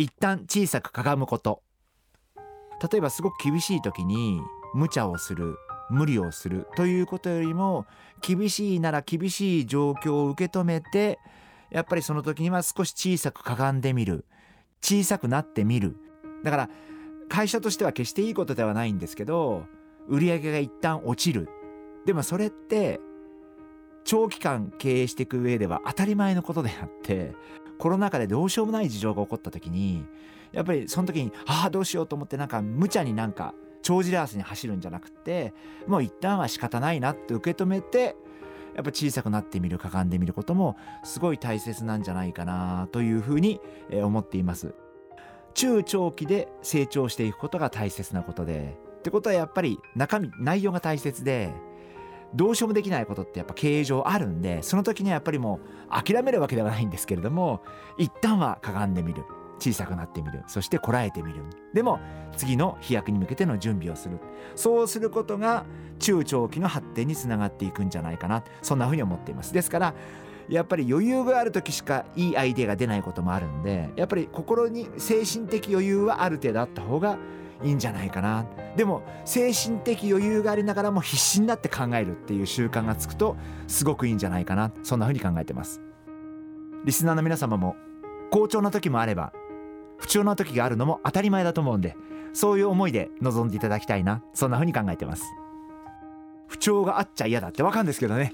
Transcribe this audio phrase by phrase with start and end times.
[0.00, 1.60] 一旦小さくかがむこと。
[2.92, 4.40] 例えばすごく厳しい時に
[4.72, 5.56] 無茶をする
[5.90, 7.84] 無理をするということよりも
[8.22, 11.18] 厳しいなら厳しい状況を受け止めて
[11.70, 14.24] やっぱりその時には少し小さくかがんでみる。
[14.80, 15.96] 小さくなってみる。
[16.44, 16.70] だから
[17.28, 19.64] 会社としては決していいことではないんですけど
[20.06, 21.48] 売上が一旦落ちる。
[22.06, 23.00] でもそれって
[24.04, 27.34] 長期間経営していく上では当たり前のことであって
[27.78, 30.04] コロナ禍でどうしようもない事情が起こった時に
[30.52, 35.54] やっぱりその時にああどうしようと思ってなんか無茶になんか帳尻合わせに走るんじゃなくて
[35.86, 38.16] もう一旦は仕方ないなって受け止めて
[38.74, 44.74] やっぱ小さくなってみるかがんでみることもすごい大切なんじゃないかなというふうに思っています。
[45.54, 51.52] 中長期で成長していくことが大切なことでってことはやっぱり中身内容が大切で
[52.34, 57.62] どうしようもできないことってやっぱ経営上あるんでその時にはやっぱりもう諦めるわけではないんですけれども
[57.96, 59.24] 一旦はかがんでみる。
[59.60, 60.44] 小さくなってみる。
[60.46, 61.42] そしてこらえてみる。
[61.74, 61.98] でも
[62.36, 64.20] 次の飛躍に向けての準備をする。
[64.54, 65.66] そうすることが
[65.98, 68.44] 中長期の発展につながっていくんじゃないかな。
[68.62, 69.52] そんなふうに思っています。
[69.52, 69.94] ですから
[70.48, 77.18] やっぱり余裕がある時しかいいアイデアが出ないこともあるんでやっぱり心に精神的余裕はある程度あった方が
[77.62, 78.46] いいんじゃないかな。
[78.76, 84.72] でも精神的余裕がありながらも必死になって考えるっていう習慣がつくとすごくいいんじゃないかな。
[84.82, 85.80] そんなふうに考えてます。
[86.84, 87.76] リスナーの皆様も
[88.30, 89.32] 好調な時もあれば
[89.98, 91.96] 不調な時があるのも当たり前だと思うんで
[92.32, 94.22] そういう思いで臨んでいただきたいな。
[94.34, 95.24] そんな風に考えてます。
[96.46, 98.32] 不調があっちゃ嫌だってわかるんですけどね。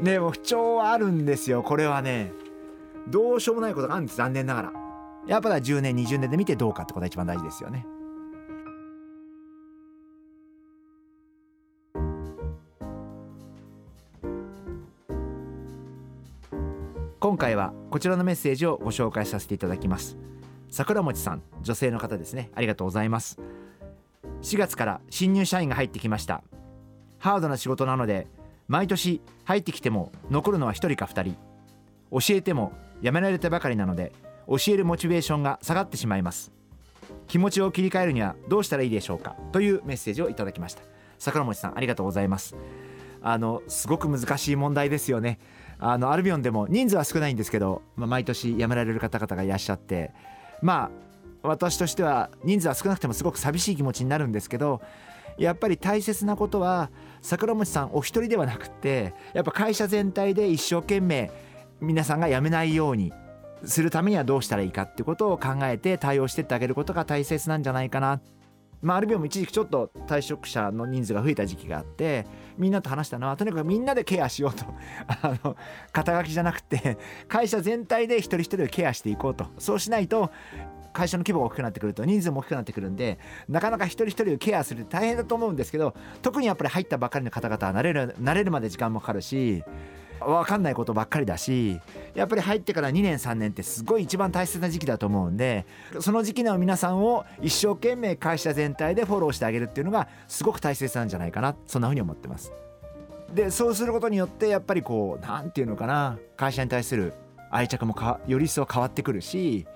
[0.00, 1.62] ねも不調はあるんですよ。
[1.62, 2.32] これはね
[3.08, 4.16] どうしようもないことがあるんです。
[4.16, 4.72] 残念ながら。
[5.26, 7.86] やっぱり10年20年で見てどうかってことが一番大事ですよね。
[17.34, 20.16] 今回はこちらのメッセージをご紹介させていただきます。
[20.70, 22.52] 桜餅さん女性の方ですね。
[22.54, 23.40] ありがとうございます。
[24.42, 26.44] 4月から新入社員が入ってきました。
[27.18, 28.28] ハードな仕事なので
[28.68, 31.36] 毎年入ってきても残るのは1人か2人。
[32.12, 32.72] 教えても
[33.02, 34.12] やめられてばかりなので
[34.46, 36.52] 教えるモチベーションが下がってしまいます。
[37.26, 39.34] 気持ちを切り替えるにはどうしたらいいでしょうか？
[39.50, 40.84] というメッセージをいただきました。
[41.18, 42.54] 桜餅さんありがとうございます。
[43.22, 45.40] あのすごく難しい問題ですよね。
[45.86, 50.12] あのアルビオンでも人数は少ないんですけど、まあ、毎年辞められる方々がいらっしゃって
[50.62, 50.90] まあ
[51.46, 54.80] 私としては人数は少なくてもすごく寂しい気持ちになるんですけど
[55.36, 56.90] やっぱり大切なことは
[57.20, 61.30] 桜餅さんお一人ではなくってやっぱ会社全体で一生懸命
[61.82, 63.12] 皆さんが辞めないように
[63.66, 68.20] するためにはどうしたらいいかってことを考えて対応してってあげることが大切なんじゃないかな。
[68.84, 72.26] まあ、アルビオンも一時期ちょっと退職者の人数が増えた時期があって
[72.58, 74.66] みんなと話したのはとにかくみんなでケアしようと。
[75.08, 75.56] あの
[75.90, 79.46] 肩書きじゃなくて会社全体で一人一人をケアしていこうと。
[79.58, 80.30] そうしないと
[80.92, 83.18] 会社の規模が大きくなってくると人数も大きくなってくるんで
[83.48, 89.64] なかなか一人一人をケアするって大変だと思うんですけど特にやっぱり入ったばかりの方々は慣れる慣れるまで時間もかかるし
[90.20, 91.80] 分かんないことばっかりだし
[92.14, 95.66] やっぱり入ってから2年3年ってすごい一番大切な時期だと思うんで
[96.00, 102.52] その時期の皆さんを一生懸命会社全体でフォローしてあげるっていうのがすごく大切なんじゃないかなそんなふうに思ってます。
[103.32, 107.14] でそうすることによってやっぱりこう何て言うのかな会社に対する
[107.50, 107.96] 愛着も
[108.28, 109.66] より一層変わってくるし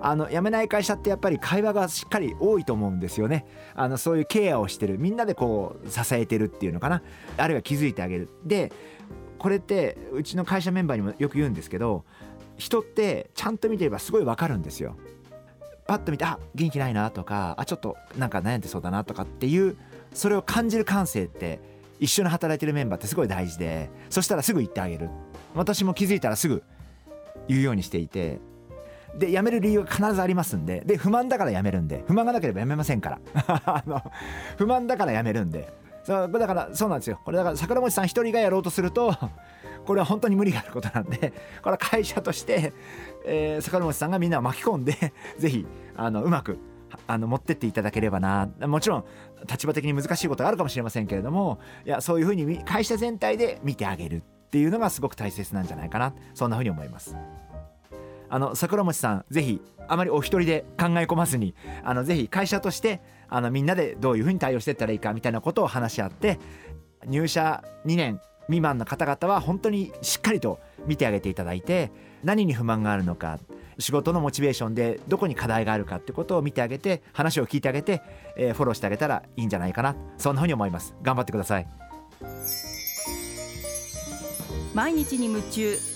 [0.00, 3.46] あの辞めない会社ってやっぱり会話がしっかり多いと思うんですよね。
[3.74, 7.02] あのそういうケアをしてるみんなでこう支えてるっていうのかな。
[7.36, 8.28] あるいは気づいてあげる。
[8.44, 8.72] で
[9.38, 12.04] これってうちの会社メンバーにもよく言うんですけど
[12.56, 14.96] 人ってちゃんと見てればすごいわかるんですよ。
[15.86, 19.76] パッと見てあ元気ないなとかあちょっとなんか悩んでそうだなとかっていう
[20.12, 21.60] それを感じる感性って
[22.00, 25.08] 一緒に働いてるメンバーってすごい大事でそしたらすぐ言ってあげる。
[25.54, 26.62] 私も気づいたらすぐ
[27.48, 28.40] 言うようにしていて
[29.16, 33.20] で辞める理由が必ずありますんでで不満だから辞めるんで不満がなければ辞めませんから。
[33.64, 34.02] あの
[34.56, 35.85] 不満だから辞めるんで。
[36.06, 37.20] そうだからそうなんですよ。
[37.24, 39.12] これだから桜餅さん一人がやろうとすると
[39.84, 41.32] これは本当に無理があることなんで
[41.62, 42.72] これは会社として、
[43.24, 44.94] えー、桜餅さんがみんなを巻き込んで
[45.36, 45.66] ぜひ
[45.96, 46.60] あのうまく
[47.08, 48.48] あの持ってっていただければな。
[48.68, 49.04] もちろん
[49.50, 56.14] 立場的に難しいことがあるかもしれませんけれどもいやそういうふうに会社全体で見てあげるっていうのがすごく大切なんじゃないかな。
[56.34, 57.16] そんなふうに思います。
[58.28, 66.38] あの桜餅さんぜひあまりお一人で考え込まずにあのぜひ会社としてあのみんなでどういうふうに対応していったらいいかみたいなことを話し合って
[67.06, 71.90] 入社2年未満の方々は本当にしっかりと見てあげていただいて
[72.22, 73.38] 何に不満があるのか
[73.78, 78.02] 仕事のモチベーションでどこに課題があるかってことを見てあげて話を聞いてあげて、
[78.36, 79.96] えー、フォローしてあげたらいいんじゃないかな。
[80.16, 80.94] そんなふうに思います。
[81.02, 81.66] 頑張ってください。
[84.74, 85.95] 毎日に夢中。